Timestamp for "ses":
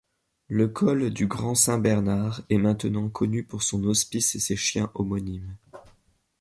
4.39-4.55